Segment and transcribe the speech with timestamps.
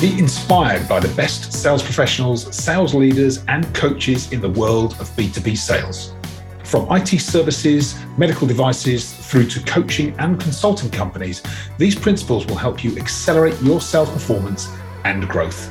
[0.00, 5.08] Be inspired by the best sales professionals, sales leaders, and coaches in the world of
[5.16, 6.14] B2B sales.
[6.62, 11.42] From IT services, medical devices, through to coaching and consulting companies,
[11.78, 14.68] these principles will help you accelerate your sales performance
[15.02, 15.68] and growth.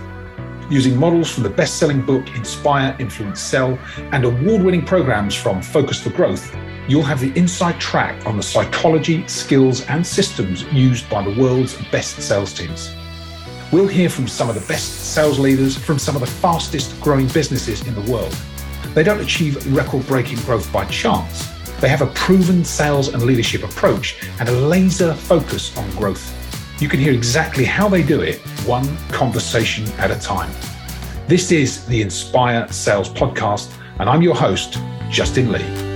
[0.70, 3.80] Using models from the best selling book Inspire, Influence, Sell,
[4.12, 6.54] and award winning programs from Focus for Growth,
[6.90, 11.78] you'll have the inside track on the psychology, skills, and systems used by the world's
[11.92, 12.94] best sales teams.
[13.70, 17.28] We'll hear from some of the best sales leaders from some of the fastest growing
[17.28, 18.34] businesses in the world.
[18.94, 21.50] They don't achieve record breaking growth by chance.
[21.82, 26.34] They have a proven sales and leadership approach and a laser focus on growth.
[26.82, 30.52] You can hear exactly how they do it, one conversation at a time.
[31.28, 35.87] This is the Inspire Sales Podcast, and I'm your host, Justin Leigh.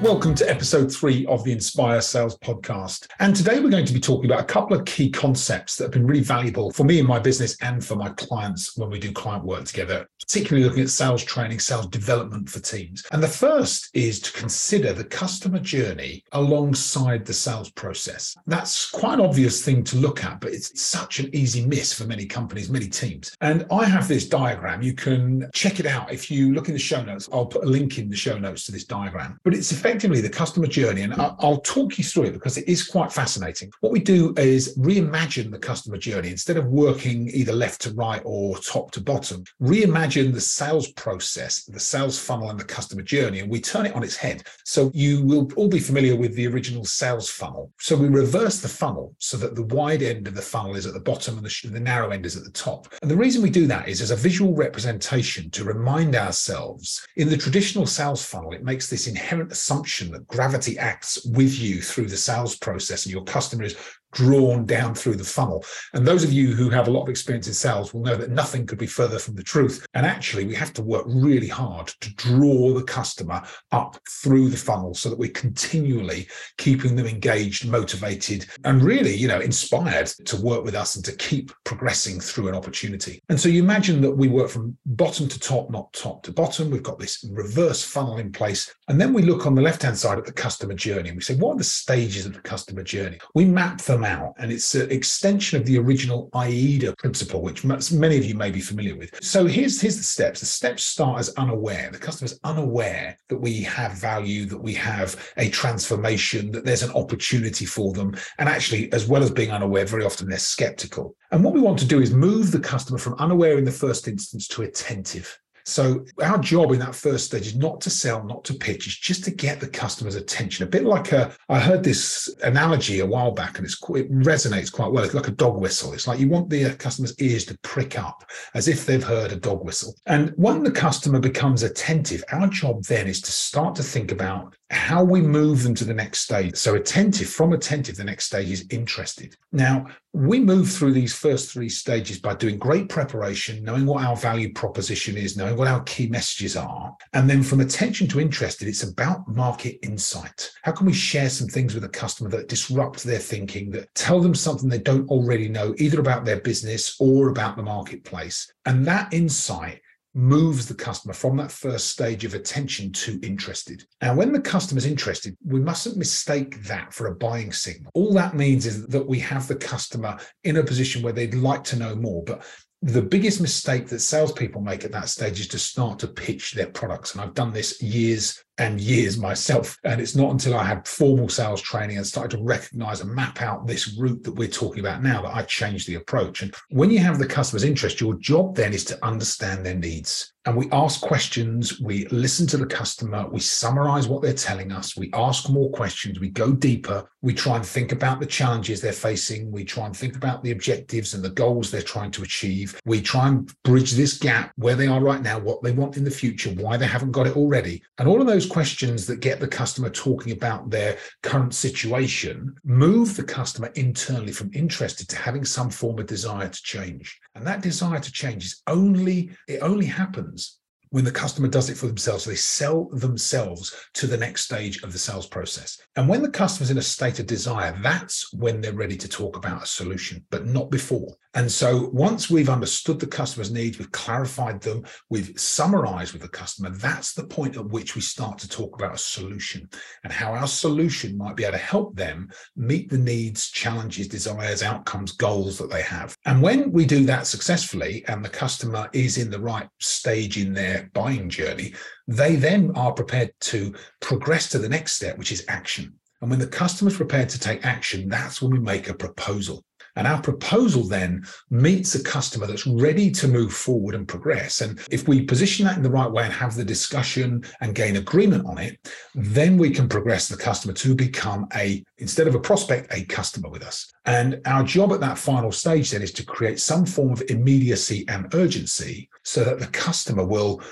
[0.00, 3.06] Welcome to episode three of the Inspire Sales podcast.
[3.18, 5.92] And today we're going to be talking about a couple of key concepts that have
[5.92, 9.12] been really valuable for me in my business and for my clients when we do
[9.12, 13.04] client work together, particularly looking at sales training, sales development for teams.
[13.12, 18.34] And the first is to consider the customer journey alongside the sales process.
[18.46, 22.04] That's quite an obvious thing to look at, but it's such an easy miss for
[22.04, 23.36] many companies, many teams.
[23.42, 24.80] And I have this diagram.
[24.80, 27.28] You can check it out if you look in the show notes.
[27.30, 30.20] I'll put a link in the show notes to this diagram, but it's effectively effectively
[30.20, 33.72] the customer journey, and I'll talk you through it because it is quite fascinating.
[33.80, 38.22] What we do is reimagine the customer journey instead of working either left to right
[38.24, 39.42] or top to bottom.
[39.60, 43.94] Reimagine the sales process, the sales funnel, and the customer journey, and we turn it
[43.96, 44.44] on its head.
[44.64, 47.72] So you will all be familiar with the original sales funnel.
[47.80, 50.94] So we reverse the funnel so that the wide end of the funnel is at
[50.94, 52.86] the bottom and the, the narrow end is at the top.
[53.02, 57.28] And the reason we do that is as a visual representation to remind ourselves in
[57.28, 61.80] the traditional sales funnel, it makes this inherent assumption assumption that gravity acts with you
[61.80, 63.76] through the sales process and your customer is
[64.12, 65.64] drawn down through the funnel.
[65.94, 68.30] And those of you who have a lot of experience in sales will know that
[68.30, 69.86] nothing could be further from the truth.
[69.94, 74.56] And actually, we have to work really hard to draw the customer up through the
[74.56, 76.28] funnel so that we're continually
[76.58, 81.16] keeping them engaged, motivated, and really, you know, inspired to work with us and to
[81.16, 83.22] keep progressing through an opportunity.
[83.28, 86.70] And so you imagine that we work from bottom to top, not top to bottom.
[86.70, 88.74] We've got this reverse funnel in place.
[88.88, 91.22] And then we look on the left hand side at the customer journey and we
[91.22, 93.18] say, what are the stages of the customer journey?
[93.34, 94.34] We map them them out.
[94.38, 98.60] And it's an extension of the original AIDA principle, which many of you may be
[98.60, 99.10] familiar with.
[99.22, 100.40] So here's, here's the steps.
[100.40, 101.90] The steps start as unaware.
[101.90, 106.92] The customer's unaware that we have value, that we have a transformation, that there's an
[106.92, 108.14] opportunity for them.
[108.38, 111.16] And actually, as well as being unaware, very often they're skeptical.
[111.30, 114.08] And what we want to do is move the customer from unaware in the first
[114.08, 115.38] instance to attentive.
[115.64, 118.96] So our job in that first stage is not to sell, not to pitch, it's
[118.96, 120.64] just to get the customer's attention.
[120.64, 123.72] A bit like a, I heard this analogy a while back, and it
[124.10, 125.04] resonates quite well.
[125.04, 125.92] It's like a dog whistle.
[125.92, 129.32] It's like you want the uh, customer's ears to prick up as if they've heard
[129.32, 129.94] a dog whistle.
[130.06, 134.54] And when the customer becomes attentive, our job then is to start to think about
[134.70, 136.56] how we move them to the next stage.
[136.56, 139.36] So attentive, from attentive, the next stage is interested.
[139.52, 144.16] Now, we move through these first three stages by doing great preparation, knowing what our
[144.16, 146.96] value proposition is, knowing what our key messages are.
[147.12, 150.50] And then from attention to interested, it's about market insight.
[150.62, 154.20] How can we share some things with a customer that disrupt their thinking, that tell
[154.20, 158.52] them something they don't already know, either about their business or about the marketplace?
[158.66, 159.80] And that insight
[160.14, 163.84] moves the customer from that first stage of attention to interested.
[164.02, 167.92] Now, when the customer's interested, we mustn't mistake that for a buying signal.
[167.94, 171.62] All that means is that we have the customer in a position where they'd like
[171.64, 172.44] to know more, but
[172.82, 176.68] the biggest mistake that salespeople make at that stage is to start to pitch their
[176.68, 177.12] products.
[177.12, 179.76] And I've done this years and years myself.
[179.84, 183.40] And it's not until I had formal sales training and started to recognize and map
[183.40, 186.42] out this route that we're talking about now that I changed the approach.
[186.42, 190.32] And when you have the customer's interest, your job then is to understand their needs.
[190.46, 194.96] And we ask questions, we listen to the customer, we summarize what they're telling us,
[194.96, 198.92] we ask more questions, we go deeper, we try and think about the challenges they're
[198.92, 202.80] facing, we try and think about the objectives and the goals they're trying to achieve.
[202.86, 206.04] We try and bridge this gap where they are right now, what they want in
[206.04, 207.82] the future, why they haven't got it already.
[207.98, 213.16] And all of those questions that get the customer talking about their current situation move
[213.16, 217.18] the customer internally from interested to having some form of desire to change.
[217.34, 220.59] And that desire to change is only, it only happens
[220.90, 222.24] when the customer does it for themselves.
[222.24, 225.78] They sell themselves to the next stage of the sales process.
[225.96, 229.36] And when the customer's in a state of desire, that's when they're ready to talk
[229.36, 231.16] about a solution, but not before.
[231.34, 236.28] And so once we've understood the customer's needs, we've clarified them, we've summarized with the
[236.28, 239.68] customer, that's the point at which we start to talk about a solution
[240.02, 244.64] and how our solution might be able to help them meet the needs, challenges, desires,
[244.64, 246.16] outcomes, goals that they have.
[246.24, 250.52] And when we do that successfully and the customer is in the right stage in
[250.52, 251.74] their buying journey,
[252.08, 255.94] they then are prepared to progress to the next step, which is action.
[256.20, 259.64] And when the customer's prepared to take action, that's when we make a proposal.
[259.96, 264.60] And our proposal then meets a customer that's ready to move forward and progress.
[264.60, 267.96] And if we position that in the right way and have the discussion and gain
[267.96, 268.78] agreement on it,
[269.14, 273.48] then we can progress the customer to become a, instead of a prospect, a customer
[273.48, 273.92] with us.
[274.04, 278.04] And our job at that final stage then is to create some form of immediacy
[278.08, 280.62] and urgency so that the customer will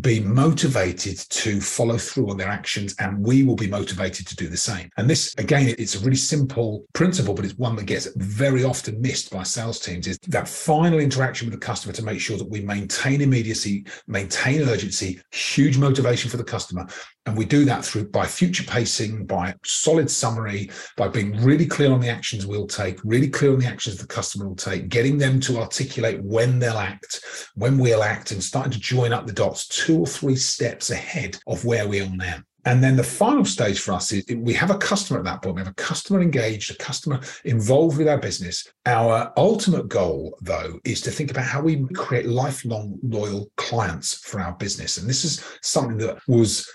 [0.00, 4.46] be motivated to follow through on their actions and we will be motivated to do
[4.46, 4.90] the same.
[4.98, 9.00] And this, again, it's a really simple principle, but it's one that gets very often
[9.00, 12.50] missed by sales teams is that final interaction with the customer to make sure that
[12.50, 16.86] we maintain immediacy, maintain urgency, huge motivation for the customer,
[17.28, 21.92] and we do that through by future pacing, by solid summary, by being really clear
[21.92, 25.18] on the actions we'll take, really clear on the actions the customer will take, getting
[25.18, 27.20] them to articulate when they'll act,
[27.54, 31.38] when we'll act, and starting to join up the dots two or three steps ahead
[31.46, 32.38] of where we are now.
[32.64, 35.56] And then the final stage for us is we have a customer at that point.
[35.56, 38.66] We have a customer engaged, a customer involved with our business.
[38.84, 44.40] Our ultimate goal, though, is to think about how we create lifelong loyal clients for
[44.40, 44.98] our business.
[44.98, 46.68] And this is something that was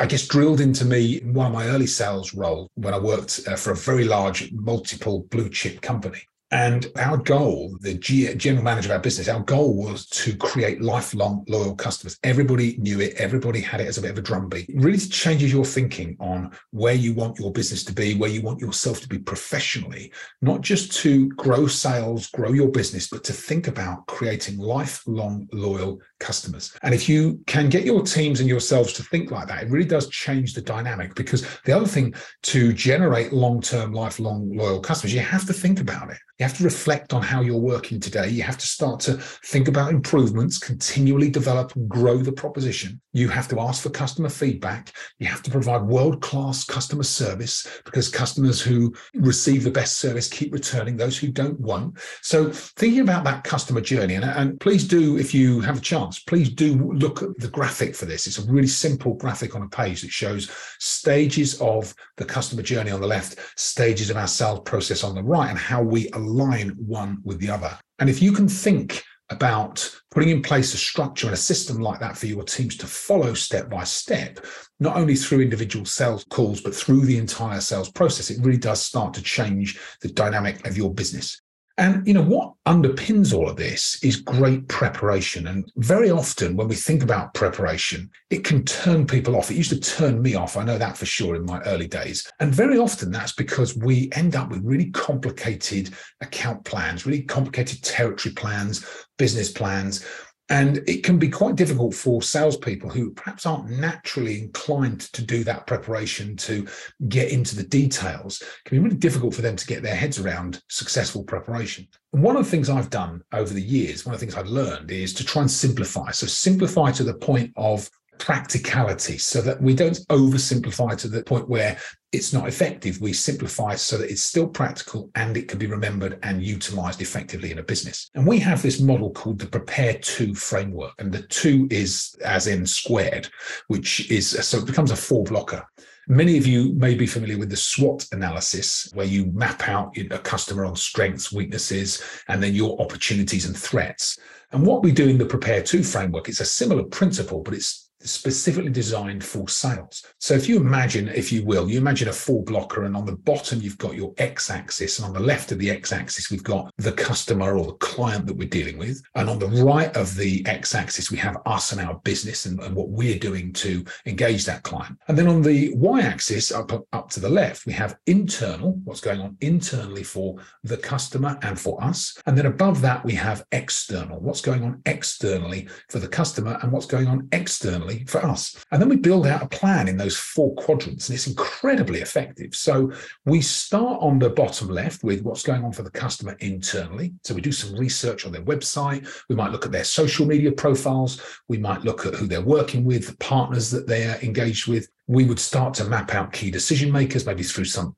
[0.00, 3.40] I guess, drilled into me in one of my early sales roles when I worked
[3.46, 6.22] uh, for a very large, multiple blue chip company.
[6.50, 11.44] And our goal, the general manager of our business, our goal was to create lifelong
[11.46, 12.18] loyal customers.
[12.22, 13.14] Everybody knew it.
[13.16, 14.66] Everybody had it as a bit of a drumbeat.
[14.70, 18.40] It really changes your thinking on where you want your business to be, where you
[18.40, 23.34] want yourself to be professionally, not just to grow sales, grow your business, but to
[23.34, 26.76] think about creating lifelong loyal customers.
[26.82, 29.86] And if you can get your teams and yourselves to think like that, it really
[29.86, 35.20] does change the dynamic because the other thing to generate long-term, lifelong loyal customers, you
[35.20, 36.18] have to think about it.
[36.38, 38.28] You have to reflect on how you're working today.
[38.28, 43.00] You have to start to think about improvements, continually develop and grow the proposition.
[43.12, 44.92] You have to ask for customer feedback.
[45.18, 50.28] You have to provide world class customer service because customers who receive the best service
[50.28, 51.98] keep returning, those who don't won't.
[52.22, 55.80] So, thinking about that customer journey, and, and please do, if you have a
[56.18, 58.26] please do look at the graphic for this.
[58.26, 62.90] It's a really simple graphic on a page that shows stages of the customer journey
[62.90, 66.70] on the left, stages of our sales process on the right, and how we align
[66.78, 67.76] one with the other.
[67.98, 72.00] And if you can think about putting in place a structure and a system like
[72.00, 74.40] that for your teams to follow step by step,
[74.80, 78.80] not only through individual sales calls, but through the entire sales process, it really does
[78.80, 81.40] start to change the dynamic of your business.
[81.78, 85.46] And you know what underpins all of this is great preparation.
[85.46, 89.50] And very often when we think about preparation, it can turn people off.
[89.50, 90.56] It used to turn me off.
[90.56, 92.28] I know that for sure in my early days.
[92.40, 97.84] And very often that's because we end up with really complicated account plans, really complicated
[97.84, 98.84] territory plans,
[99.16, 100.04] business plans
[100.50, 105.44] and it can be quite difficult for salespeople who perhaps aren't naturally inclined to do
[105.44, 106.66] that preparation to
[107.08, 108.40] get into the details.
[108.40, 111.86] It can be really difficult for them to get their heads around successful preparation.
[112.12, 114.48] And one of the things I've done over the years, one of the things I've
[114.48, 116.10] learned is to try and simplify.
[116.12, 121.48] So simplify to the point of practicality so that we don't oversimplify to the point
[121.48, 121.78] where
[122.12, 123.00] it's not effective.
[123.00, 127.50] We simplify so that it's still practical and it can be remembered and utilized effectively
[127.50, 128.10] in a business.
[128.14, 130.94] And we have this model called the prepare 2 framework.
[130.98, 133.28] And the two is as in squared,
[133.66, 135.66] which is so it becomes a four blocker.
[136.10, 140.18] Many of you may be familiar with the SWOT analysis, where you map out a
[140.18, 144.18] customer on strengths, weaknesses, and then your opportunities and threats.
[144.52, 147.87] And what we do in the Prepare 2 framework it's a similar principle, but it's
[148.00, 150.04] specifically designed for sales.
[150.18, 153.16] So if you imagine, if you will, you imagine a four blocker and on the
[153.16, 156.44] bottom you've got your X axis and on the left of the X axis we've
[156.44, 159.02] got the customer or the client that we're dealing with.
[159.14, 162.60] And on the right of the X axis we have us and our business and,
[162.60, 164.96] and what we're doing to engage that client.
[165.08, 169.00] And then on the Y axis up, up to the left we have internal, what's
[169.00, 172.16] going on internally for the customer and for us.
[172.26, 176.70] And then above that we have external, what's going on externally for the customer and
[176.70, 178.56] what's going on externally internally for us.
[178.70, 182.54] And then we build out a plan in those four quadrants, and it's incredibly effective.
[182.54, 182.92] So
[183.24, 187.14] we start on the bottom left with what's going on for the customer internally.
[187.24, 189.08] So we do some research on their website.
[189.28, 191.20] We might look at their social media profiles.
[191.48, 195.24] We might look at who they're working with, the partners that they're engaged with we
[195.24, 197.96] would start to map out key decision makers, maybe through some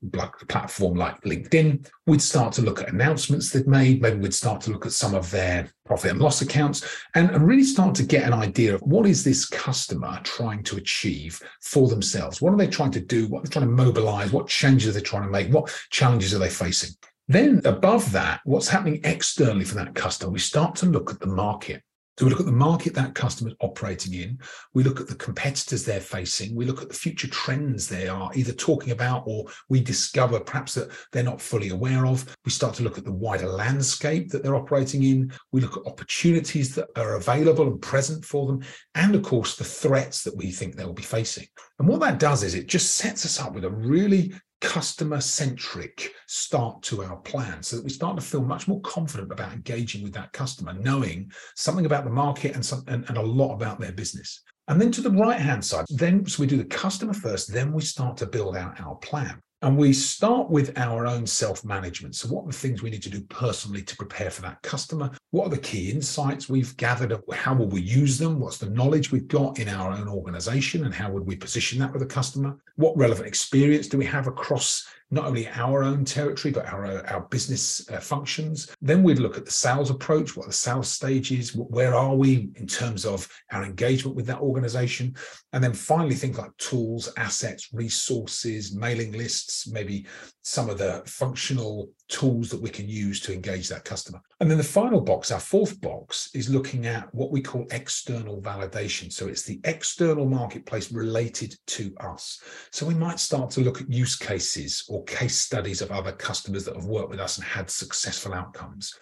[0.49, 1.91] platform like LinkedIn.
[2.07, 4.01] We'd start to look at announcements they've made.
[4.01, 6.87] Maybe we'd start to look at some of their profit and loss accounts
[7.17, 11.43] and, really start to get an idea of what is this customer trying to achieve
[11.63, 12.41] for themselves?
[12.41, 13.27] What are they trying to do?
[13.27, 14.31] What are they trying to mobilize?
[14.31, 15.53] What changes are they trying to make?
[15.53, 16.91] What challenges are they facing?
[17.27, 20.31] Then above that, what's happening externally for that customer?
[20.31, 21.83] We start to look at the market.
[22.21, 24.39] So we look at the market that customer's operating in.
[24.75, 26.55] We look at the competitors they're facing.
[26.55, 30.75] We look at the future trends they are either talking about or we discover perhaps
[30.75, 32.37] that they're not fully aware of.
[32.45, 35.33] We start to look at the wider landscape that they're operating in.
[35.53, 38.65] We look at opportunities that are available and present for them.
[38.95, 41.47] And of course, the threats that we think they'll be facing.
[41.79, 46.13] And what that does is it just sets us up with a really customer centric
[46.27, 50.03] start to our plan so that we start to feel much more confident about engaging
[50.03, 53.81] with that customer, knowing something about the market and, some, and, and a lot about
[53.81, 54.43] their business.
[54.69, 57.73] And then to the right hand side, then so we do the customer first, then
[57.73, 59.41] we start to build out our plan.
[59.63, 62.15] And we start with our own self management.
[62.15, 65.11] So, what are the things we need to do personally to prepare for that customer?
[65.33, 67.15] What are the key insights we've gathered?
[67.35, 68.41] How will we use them?
[68.41, 70.87] What's the knowledge we've got in our own organization?
[70.87, 72.57] And how would we position that with a customer?
[72.77, 77.23] What relevant experience do we have across not only our own territory, but our, our
[77.23, 78.75] business uh, functions.
[78.81, 82.51] Then we'd look at the sales approach, what the sales stage is, where are we
[82.57, 85.17] in terms of our engagement with that organization.
[85.53, 90.07] And then finally, things like tools, assets, resources, mailing lists, maybe
[90.51, 94.21] some of the functional tools that we can use to engage that customer.
[94.41, 98.43] And then the final box, our fourth box, is looking at what we call external
[98.43, 99.13] validation.
[99.13, 102.43] So it's the external marketplace related to us.
[102.73, 106.65] So we might start to look at use cases or case studies of other customers
[106.65, 108.93] that have worked with us and had successful outcomes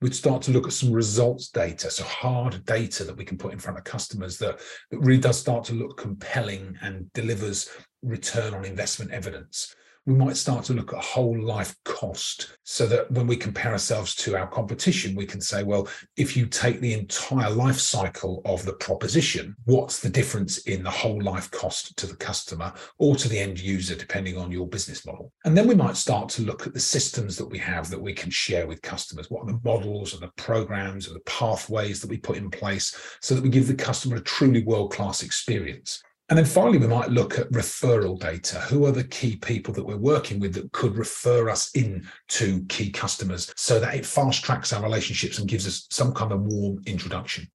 [0.00, 3.54] we'd start to look at some results data, so hard data that we can put
[3.54, 7.70] in front of customers that, that really does start to look compelling and delivers
[8.02, 9.74] return on investment evidence
[10.06, 14.14] we might start to look at whole life cost so that when we compare ourselves
[14.14, 18.64] to our competition, we can say, well, if you take the entire life cycle of
[18.66, 23.28] the proposition, what's the difference in the whole life cost to the customer or to
[23.28, 25.32] the end user, depending on your business model?
[25.46, 28.12] And then we might start to look at the systems that we have that we
[28.12, 29.30] can share with customers.
[29.30, 32.94] What are the models and the programs and the pathways that we put in place
[33.22, 36.02] so that we give the customer a truly world class experience?
[36.34, 38.58] And then finally, we might look at referral data.
[38.62, 42.64] Who are the key people that we're working with that could refer us in to
[42.68, 46.40] key customers so that it fast tracks our relationships and gives us some kind of
[46.40, 47.48] warm introduction?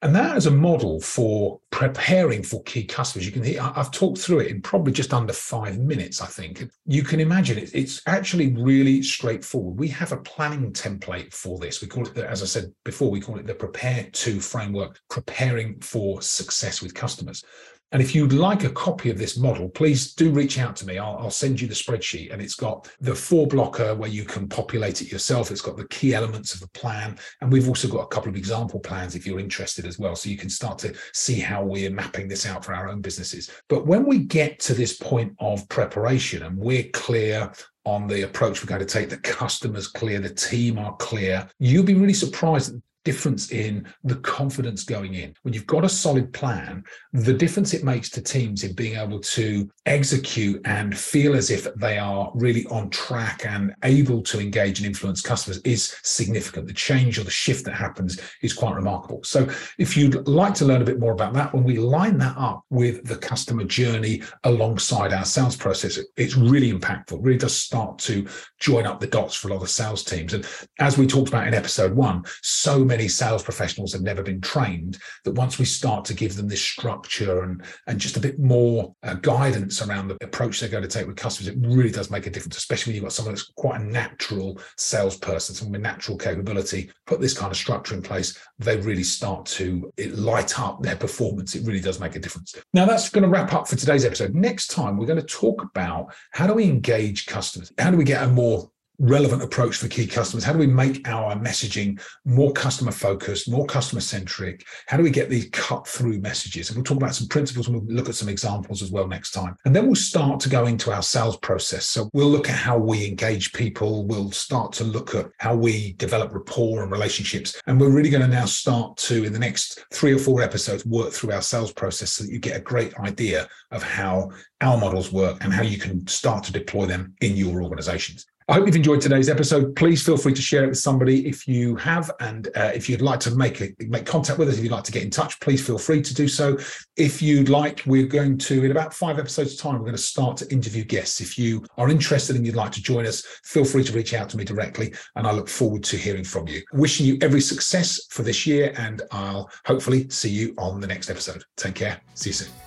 [0.00, 3.26] And that is a model for preparing for key customers.
[3.26, 6.64] You can hear, I've talked through it in probably just under five minutes, I think.
[6.86, 9.78] You can imagine it, it's actually really straightforward.
[9.78, 11.82] We have a planning template for this.
[11.82, 15.00] We call it, the, as I said before, we call it the prepare 2 framework,
[15.10, 17.44] preparing for success with customers.
[17.92, 20.98] And if you'd like a copy of this model, please do reach out to me.
[20.98, 24.48] I'll, I'll, send you the spreadsheet, and it's got the four blocker where you can
[24.48, 25.50] populate it yourself.
[25.50, 28.36] It's got the key elements of the plan, and we've also got a couple of
[28.36, 30.16] example plans if you're interested as well.
[30.16, 33.50] So you can start to see how we're mapping this out for our own businesses.
[33.68, 37.52] But when we get to this point of preparation and we're clear
[37.84, 41.84] on the approach we're going to take, the customers clear, the team are clear, you'll
[41.84, 42.74] be really surprised
[43.06, 45.32] difference in the confidence going in.
[45.42, 46.82] When you've got a solid plan,
[47.12, 51.72] the difference it makes to teams in being able to execute and feel as if
[51.76, 56.66] they are really on track and able to engage and influence customers is significant.
[56.66, 59.20] The change or the shift that happens is quite remarkable.
[59.22, 59.48] So,
[59.78, 62.64] if you'd like to learn a bit more about that, when we line that up
[62.70, 67.18] with the customer journey alongside our sales process, it's really impactful.
[67.20, 68.26] Really does start to
[68.58, 70.34] join up the dots for a lot of sales teams.
[70.34, 70.44] And
[70.80, 74.40] as we talked about in episode one, so many many sales professionals have never been
[74.40, 78.38] trained that once we start to give them this structure and and just a bit
[78.38, 82.10] more uh, guidance around the approach they're going to take with customers it really does
[82.10, 85.82] make a difference especially when you've got someone that's quite a natural salesperson someone with
[85.82, 90.82] natural capability put this kind of structure in place they really start to light up
[90.82, 91.54] their performance.
[91.54, 92.54] It really does make a difference.
[92.72, 94.34] Now that's going to wrap up for today's episode.
[94.34, 97.72] Next time we're going to talk about how do we engage customers?
[97.78, 100.44] How do we get a more relevant approach for key customers?
[100.44, 104.64] How do we make our messaging more customer focused, more customer centric?
[104.86, 106.68] How do we get these cut through messages?
[106.68, 109.32] And we'll talk about some principles and we'll look at some examples as well next
[109.32, 109.56] time.
[109.64, 111.86] And then we'll start to go into our sales process.
[111.86, 114.06] So we'll look at how we engage people.
[114.06, 117.60] We'll start to look at how we develop rapport and relationships.
[117.66, 120.86] And we're really going to now start to, in the next three or four episodes,
[120.86, 124.78] work through our sales process so that you get a great idea of how our
[124.78, 128.26] models work and how you can start to deploy them in your organizations.
[128.48, 129.74] I hope you've enjoyed today's episode.
[129.74, 133.02] Please feel free to share it with somebody if you have, and uh, if you'd
[133.02, 135.40] like to make a, make contact with us, if you'd like to get in touch,
[135.40, 136.56] please feel free to do so.
[136.96, 140.36] If you'd like, we're going to in about five episodes' time, we're going to start
[140.36, 141.20] to interview guests.
[141.20, 144.28] If you are interested and you'd like to join us, feel free to reach out
[144.28, 146.62] to me directly, and I look forward to hearing from you.
[146.72, 151.10] Wishing you every success for this year, and I'll hopefully see you on the next
[151.10, 151.42] episode.
[151.56, 152.00] Take care.
[152.14, 152.65] See you soon.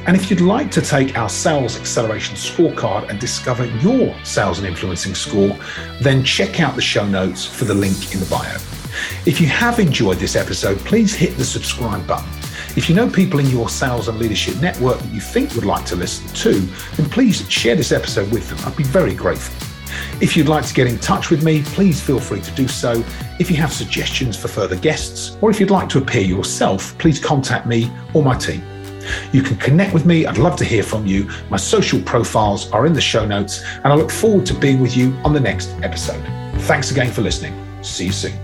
[0.07, 4.69] And if you'd like to take our sales acceleration scorecard and discover your sales and
[4.69, 5.59] influencing score,
[6.03, 8.59] then check out the show notes for the link in the bio.
[9.27, 12.29] If you have enjoyed this episode, please hit the subscribe button.
[12.77, 15.85] If you know people in your sales and leadership network that you think would like
[15.87, 16.61] to listen to,
[16.97, 18.59] then please share this episode with them.
[18.67, 19.69] I'd be very grateful.
[20.21, 23.05] If you'd like to get in touch with me, please feel free to do so.
[23.39, 27.19] If you have suggestions for further guests, or if you'd like to appear yourself, please
[27.19, 28.63] contact me or my team.
[29.33, 30.27] You can connect with me.
[30.27, 31.31] I'd love to hear from you.
[31.51, 34.97] My social profiles are in the show notes, and I look forward to being with
[34.97, 36.23] you on the next episode.
[36.63, 37.55] Thanks again for listening.
[37.83, 38.42] See you soon.